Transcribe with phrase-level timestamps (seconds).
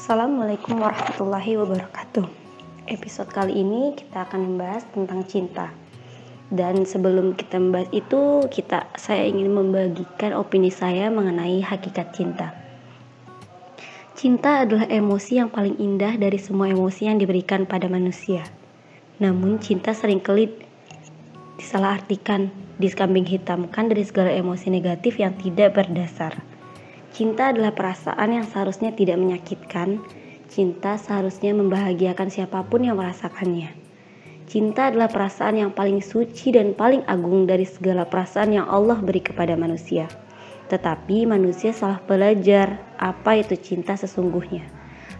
[0.00, 2.24] Assalamualaikum warahmatullahi wabarakatuh.
[2.88, 5.76] Episode kali ini kita akan membahas tentang cinta.
[6.48, 12.56] Dan sebelum kita membahas itu, kita saya ingin membagikan opini saya mengenai hakikat cinta.
[14.16, 18.48] Cinta adalah emosi yang paling indah dari semua emosi yang diberikan pada manusia.
[19.20, 20.64] Namun cinta sering kelit
[21.60, 22.48] disalahartikan,
[22.80, 26.40] diskambing hitamkan dari segala emosi negatif yang tidak berdasar.
[27.10, 29.98] Cinta adalah perasaan yang seharusnya tidak menyakitkan.
[30.46, 33.74] Cinta seharusnya membahagiakan siapa pun yang merasakannya.
[34.46, 39.22] Cinta adalah perasaan yang paling suci dan paling agung dari segala perasaan yang Allah beri
[39.22, 40.06] kepada manusia.
[40.70, 44.66] Tetapi manusia salah belajar apa itu cinta sesungguhnya.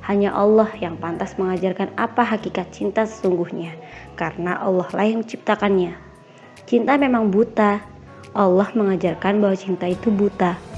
[0.07, 3.75] Hanya Allah yang pantas mengajarkan apa hakikat cinta sesungguhnya,
[4.15, 5.95] karena Allah lah yang menciptakannya.
[6.71, 7.83] Cinta memang buta.
[8.31, 10.70] Allah mengajarkan bahwa cinta itu buta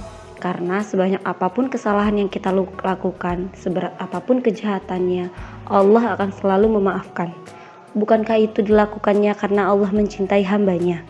[0.42, 2.50] karena sebanyak apa pun kesalahan yang kita
[2.83, 5.30] lakukan, seberat apa pun kejahatannya,
[5.70, 7.30] Allah akan selalu memaafkan.
[7.94, 11.06] Bukankah itu dilakukannya karena Allah mencintai hambanya?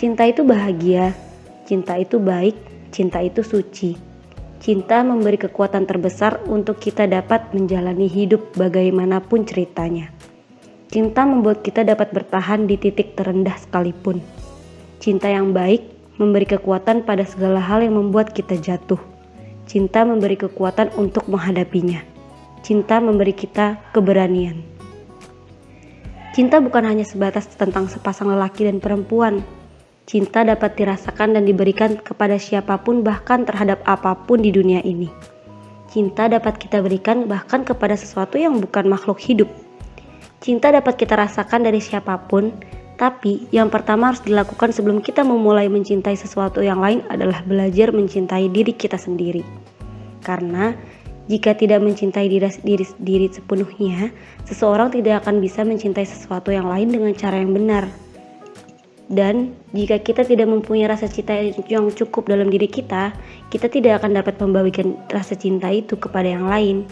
[0.00, 1.12] Cinta itu bahagia,
[1.68, 2.56] cinta itu baik,
[2.88, 4.00] cinta itu suci.
[4.64, 10.08] Cinta memberi kekuatan terbesar untuk kita dapat menjalani hidup bagaimanapun ceritanya.
[10.88, 14.24] Cinta membuat kita dapat bertahan di titik terendah sekalipun.
[14.96, 19.00] Cinta yang baik memberi kekuatan pada segala hal yang membuat kita jatuh.
[19.68, 22.00] Cinta memberi kekuatan untuk menghadapinya.
[22.64, 24.62] Cinta memberi kita keberanian.
[26.32, 29.40] Cinta bukan hanya sebatas tentang sepasang lelaki dan perempuan.
[30.06, 35.10] Cinta dapat dirasakan dan diberikan kepada siapa pun, bahkan terhadap apa pun di dunia ini.
[35.90, 39.48] Cinta dapat kita berikan bahkan kepada sesuatu yang bukan makhluk hidup.
[40.38, 42.52] Cinta dapat kita rasakan dari siapa pun,
[42.96, 48.48] tapi yang pertama harus dilakukan sebelum kita memulai mencintai sesuatu yang lain adalah belajar mencintai
[48.48, 49.44] diri kita sendiri.
[50.24, 50.72] Karena
[51.28, 54.08] jika tidak mencintai diri, diri, diri sepenuhnya,
[54.48, 57.84] seseorang tidak akan bisa mencintai sesuatu yang lain dengan cara yang benar.
[59.06, 61.36] Dan jika kita tidak mempunyai rasa cinta
[61.70, 63.14] yang cukup dalam diri kita,
[63.52, 66.88] kita tidak akan dapat membagikan rasa cinta itu kepada yang lain.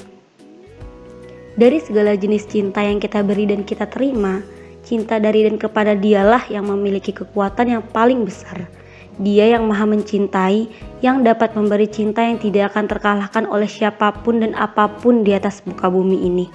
[1.54, 4.42] Dari segala jenis cinta yang kita beri dan kita terima,
[4.84, 8.68] Cinta dari dan kepada dialah yang memiliki kekuatan yang paling besar.
[9.16, 10.68] Dia yang maha mencintai,
[11.00, 15.32] yang dapat memberi cinta yang tidak akan terkalahkan oleh siapa pun dan apa pun di
[15.32, 16.46] atas muka bumi ini.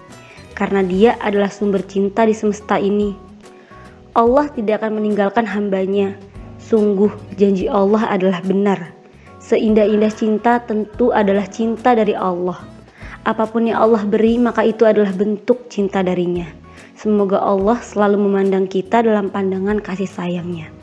[0.54, 3.16] Karena dia adalah sumber cinta di semesta ini.
[4.14, 6.14] Allah tidak akan meninggalkan hambanya.
[6.60, 7.10] Sungguh
[7.40, 8.92] janji Allah adalah benar.
[9.40, 12.62] Seindah-indah cinta tentu adalah cinta dari Allah.
[13.24, 16.46] Apa pun yang Allah beri maka itu adalah bentuk cinta darinya.
[17.00, 20.79] Semoga Allah selalu memandang kita dalam pandangan kasih sayangnya.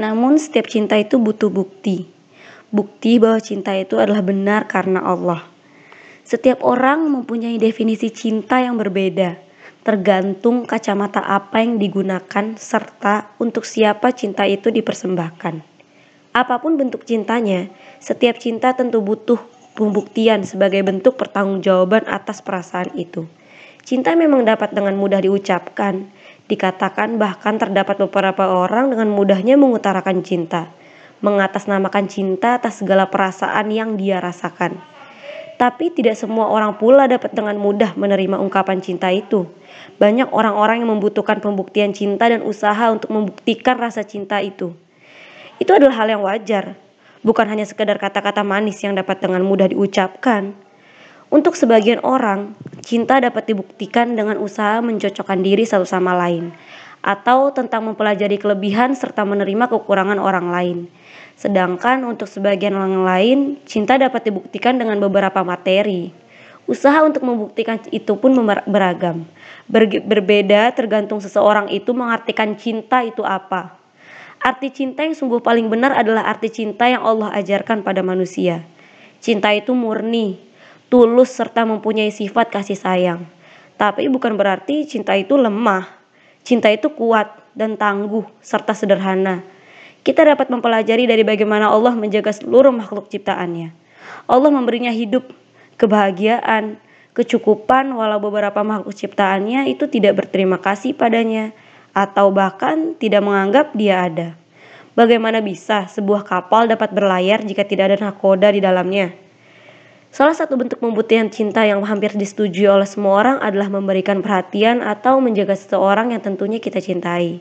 [0.00, 2.08] Namun setiap cinta itu butuh bukti.
[2.72, 5.44] Bukti bahwa cinta itu adalah benar karena Allah.
[6.24, 9.36] Setiap orang mempunyai definisi cinta yang berbeda,
[9.84, 15.60] tergantung kacamata apa yang digunakan serta untuk siapa cinta itu dipersembahkan.
[16.32, 17.68] Apa pun bentuk cintanya,
[18.00, 19.42] setiap cinta tentu butuh
[19.74, 23.26] pembuktian sebagai bentuk pertanggungjawaban atas perasaan itu.
[23.82, 26.06] Cinta memang dapat dengan mudah diucapkan,
[26.50, 30.66] Dikatakan bahkan terdapat beberapa orang dengan mudahnya mengutarakan cinta,
[31.22, 34.74] mengatasnamakan cinta atas segala perasaan yang dia rasakan.
[35.54, 39.46] Tapi tidak semua orang pula dapat dengan mudah menerima ungkapan cinta itu.
[40.02, 44.74] Banyak orang-orang yang membutuhkan pembuktian cinta dan usaha untuk membuktikan rasa cinta itu.
[45.62, 46.74] Itu adalah hal yang wajar,
[47.22, 50.56] bukan hanya sekedar kata-kata manis yang dapat dengan mudah diucapkan.
[51.30, 56.50] Untuk sebagian orang, cinta dapat dibuktikan dengan usaha mencocokkan diri satu sama lain,
[57.06, 60.78] atau tentang mempelajari kelebihan serta menerima kekurangan orang lain.
[61.38, 66.10] Sedangkan untuk sebagian orang lain, cinta dapat dibuktikan dengan beberapa materi.
[66.66, 68.34] Usaha untuk membuktikan itu pun
[68.66, 69.22] beragam.
[69.70, 73.78] Ber berbeda tergantung seseorang itu mengartikan cinta itu apa.
[74.42, 78.66] Arti cinta yang sungguh paling benar adalah arti cinta yang Allah ajarkan pada manusia.
[79.22, 80.49] Cinta itu murni,
[80.90, 83.22] tulus serta mempunyai sifat kasih sayang.
[83.78, 85.86] Tapi bukan berarti cinta itu lemah.
[86.42, 89.40] Cinta itu kuat dan tangguh serta sederhana.
[90.02, 93.72] Kita dapat mempelajari dari bagaimana Allah menjaga seluruh makhluk ciptaannya.
[94.26, 95.30] Allah memberinya hidup,
[95.78, 96.80] kebahagiaan,
[97.14, 101.54] kecukupan walau beberapa makhluk ciptaannya itu tidak berterima kasih padanya
[101.94, 104.28] atau bahkan tidak menganggap dia ada.
[104.98, 109.29] Bagaimana bisa sebuah kapal dapat berlayar jika tidak ada nakoda di dalamnya?
[110.10, 115.22] Salah satu bentuk pembuktian cinta yang hampir disetujui oleh semua orang adalah memberikan perhatian atau
[115.22, 117.38] menjaga seseorang yang tentunya kita cintai.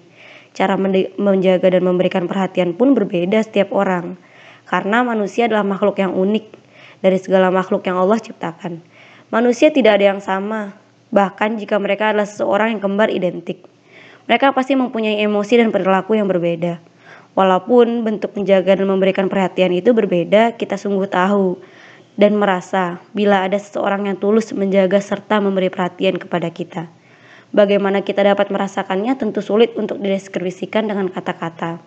[0.53, 0.77] Cara
[1.17, 4.21] menjaga dan memberikan perhatian pun berbeda setiap orang,
[4.69, 6.45] karena manusia adalah makhluk yang unik
[7.01, 8.85] dari segala makhluk yang Allah ciptakan.
[9.33, 10.77] Manusia tidak ada yang sama,
[11.09, 13.65] bahkan jika mereka adalah seseorang yang kembar identik.
[14.29, 16.77] Mereka pasti mempunyai emosi dan perilaku yang berbeda.
[17.33, 21.57] Walaupun bentuk menjaga dan memberikan perhatian itu berbeda, kita sungguh tahu
[22.19, 26.91] dan merasa bila ada seseorang yang tulus menjaga serta memberi perhatian kepada kita.
[27.55, 31.79] Bagaimana kita dapat merasakannya tentu sulit untuk dideskripsikan dengan kata-kata.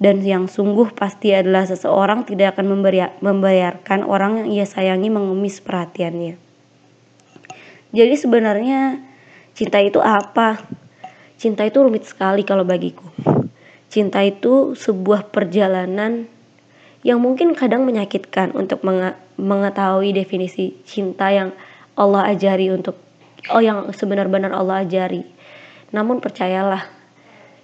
[0.00, 5.60] Dan yang sungguh pasti adalah seseorang tidak akan memberi, membayarkan orang yang ia sayangi mengemis
[5.60, 6.36] perhatiannya.
[7.90, 9.00] Jadi sebenarnya
[9.52, 10.60] cinta itu apa?
[11.36, 13.04] Cinta itu rumit sekali kalau bagiku.
[13.92, 16.30] Cinta itu sebuah perjalanan
[17.00, 18.84] yang mungkin kadang menyakitkan untuk
[19.40, 21.56] mengetahui definisi cinta yang
[21.96, 23.00] Allah ajari untuk
[23.48, 25.24] oh yang sebenar-benar Allah ajari.
[25.90, 26.86] Namun percayalah,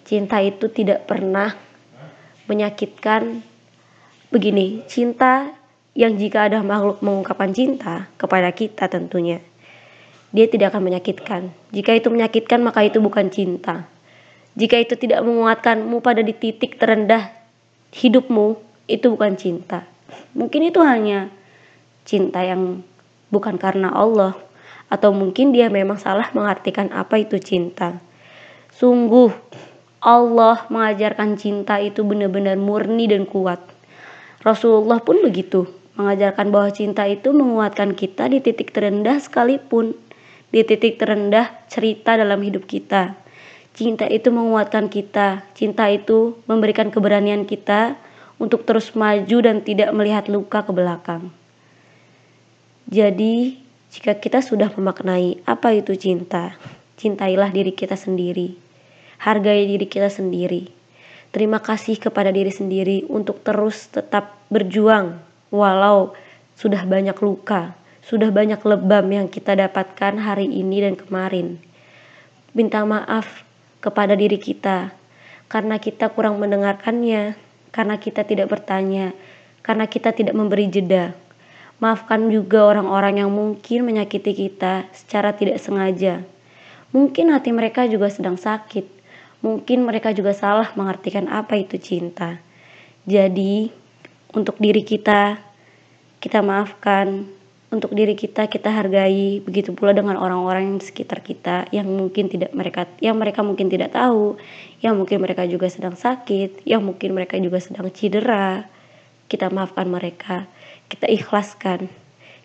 [0.08, 1.55] cinta itu tidak pernah
[2.49, 3.44] menyakitkan
[4.32, 5.52] begini, cinta
[5.93, 9.40] yang jika ada makhluk mengungkapkan cinta kepada kita tentunya
[10.37, 11.43] dia tidak akan menyakitkan.
[11.72, 13.88] Jika itu menyakitkan maka itu bukan cinta.
[14.52, 17.32] Jika itu tidak menguatkanmu pada di titik terendah
[17.96, 19.88] hidupmu, itu bukan cinta.
[20.37, 21.32] Mungkin itu hanya
[22.06, 22.87] cinta yang
[23.35, 24.38] bukan karena Allah
[24.87, 27.99] atau mungkin dia memang salah mengartikan apa itu cinta.
[28.70, 29.35] Sungguh
[29.99, 33.58] Allah mengajarkan cinta itu benar-benar murni dan kuat.
[34.47, 35.67] Rasulullah pun begitu,
[35.99, 39.99] mengajarkan bahwa cinta itu menguatkan kita di titik terendah sekalipun,
[40.55, 43.19] di titik terendah cerita dalam hidup kita.
[43.75, 47.99] Cinta itu menguatkan kita, cinta itu memberikan keberanian kita
[48.38, 51.35] untuk terus maju dan tidak melihat luka ke belakang.
[52.87, 53.59] Jadi,
[53.91, 56.55] jika kita sudah memaknai apa itu cinta,
[56.94, 58.55] cintailah diri kita sendiri.
[59.19, 60.71] Hargai diri kita sendiri.
[61.35, 65.19] Terima kasih kepada diri sendiri untuk terus tetap berjuang
[65.50, 66.15] walau
[66.55, 67.75] sudah banyak luka,
[68.06, 71.59] sudah banyak lebam yang kita dapatkan hari ini dan kemarin.
[72.55, 73.44] Minta maaf
[73.82, 74.94] kepada diri kita
[75.50, 77.35] karena kita kurang mendengarkannya,
[77.71, 79.15] karena kita tidak bertanya,
[79.62, 81.25] karena kita tidak memberi jeda.
[81.76, 86.25] Maafkan juga orang-orang yang mungkin menyakiti kita secara tidak sengaja.
[86.96, 88.88] Mungkin hati mereka juga sedang sakit.
[89.44, 92.40] Mungkin mereka juga salah mengartikan apa itu cinta.
[93.05, 93.69] Jadi,
[94.32, 95.37] untuk diri kita,
[96.17, 97.28] kita maafkan.
[97.69, 99.44] Untuk diri kita, kita hargai.
[99.44, 103.93] Begitu pula dengan orang-orang di sekitar kita yang mungkin tidak mereka, yang mereka mungkin tidak
[103.93, 104.40] tahu,
[104.81, 108.64] yang mungkin mereka juga sedang sakit, yang mungkin mereka juga sedang cedera.
[109.29, 110.49] Kita maafkan mereka
[110.87, 111.91] kita ikhlaskan,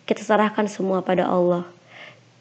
[0.06, 1.66] kita serahkan semua pada Allah.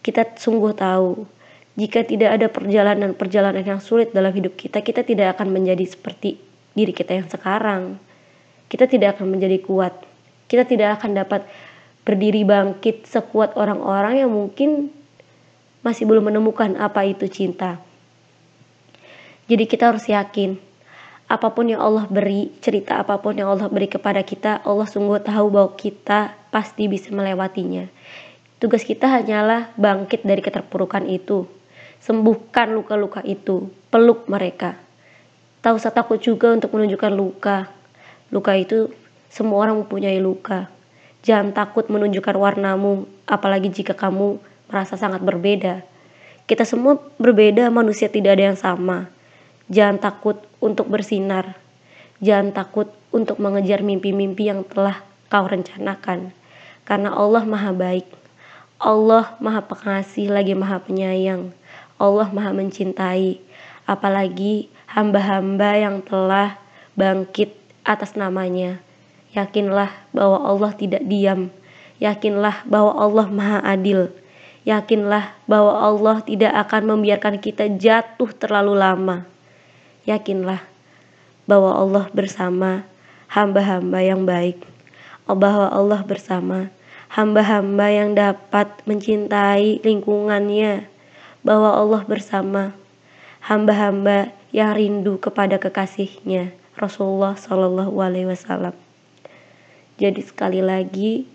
[0.01, 1.30] Kita sungguh tahu,
[1.77, 6.42] jika tidak ada perjalanan-perjalanan yang sulit dalam hidup kita, kita tidak akan menjadi seperti
[6.74, 8.01] diri kita yang sekarang.
[8.65, 9.94] Kita tidak akan menjadi kuat.
[10.50, 11.45] Kita tidak akan dapat
[12.01, 14.90] berdiri bangkit sekuat orang-orang yang mungkin
[15.85, 17.78] masih belum menemukan apa itu cinta.
[19.45, 20.57] Jadi kita harus yakin
[21.31, 25.23] apa pun yang Allah beri, cerita apa pun yang Allah beri kepada kita, Allah sungguh
[25.23, 27.88] tahu bahwa kita pasti bisa melewatinya.
[28.59, 31.47] Tugas kita hanyalah bangkit dari keterpurukan itu,
[32.04, 34.76] sembuhkan luka-luka itu, peluk mereka.
[35.64, 37.71] Tak usah takut juga untuk menunjukkan luka.
[38.28, 38.92] Luka itu
[39.31, 40.68] semua orang mempunyai luka.
[41.23, 44.35] Jangan takut menunjukkan warnamu, apalagi jika kamu
[44.68, 45.80] merasa sangat berbeda.
[46.44, 49.20] Kita semua berbeda, manusia tidak ada yang sama
[49.71, 51.56] Jangan takut untuk bersinar.
[52.19, 54.99] Jangan takut untuk mengejar mimpi-mimpi yang telah
[55.31, 56.35] kau rencanakan.
[56.83, 58.04] Karena Allah Maha Baik.
[58.83, 61.56] Allah Maha Pengasih lagi Maha Penyayang.
[61.95, 63.40] Allah Maha Mencintai.
[63.87, 66.59] Apalagi hamba-hamba yang telah
[66.99, 67.56] bangkit
[67.87, 68.83] atas namanya.
[69.31, 71.47] Yakinlah bahwa Allah tidak diam.
[72.04, 74.11] Yakinlah bahwa Allah Maha Adil.
[74.68, 79.31] Yakinlah bahwa Allah tidak akan membiarkan kita jatuh terlalu lama
[80.07, 80.63] yakinlah
[81.45, 82.85] bahwa Allah bersama
[83.29, 84.61] hamba-hamba yang baik.
[85.25, 86.67] Bahwa Allah bersama
[87.11, 90.87] hamba-hamba yang dapat mencintai lingkungannya.
[91.41, 92.75] Bahwa Allah bersama
[93.41, 98.75] hamba-hamba yang rindu kepada kekasihnya Rasulullah Shallallahu Alaihi Wasallam.
[99.97, 101.29] Jadi sekali lagi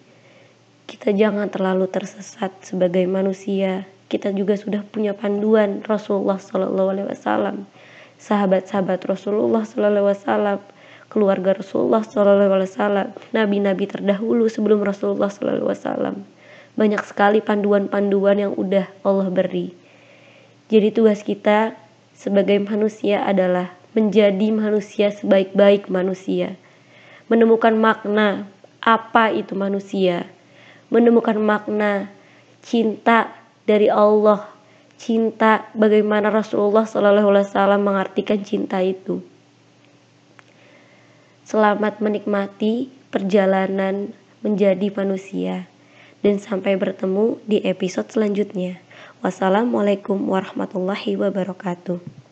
[0.87, 3.87] kita jangan terlalu tersesat sebagai manusia.
[4.07, 7.67] Kita juga sudah punya panduan Rasulullah Sallallahu Alaihi Wasallam,
[8.21, 10.61] sahabat-sahabat Rasulullah Wasallam,
[11.09, 16.25] keluarga Rasulullah Wasallam, nabi-nabi terdahulu sebelum Rasulullah Wasallam.
[16.77, 19.73] Banyak sekali panduan-panduan yang udah Allah beri.
[20.69, 21.73] Jadi tugas kita
[22.13, 26.59] sebagai manusia adalah menjadi manusia sebaik-baik manusia.
[27.33, 28.45] Menemukan makna
[28.85, 30.29] apa itu manusia
[30.91, 32.11] menemukan makna
[32.63, 33.31] cinta
[33.67, 34.47] dari Allah,
[34.97, 39.21] cinta bagaimana Rasulullah Shallallahu Alaihi Wasallam mengartikan cinta itu.
[41.47, 44.11] Selamat menikmati perjalanan
[44.43, 45.71] menjadi manusia
[46.27, 48.83] dan sampai bertemu di episode selanjutnya.
[49.23, 52.26] Wassalamualaikum warahmatullahi wabarakatuh.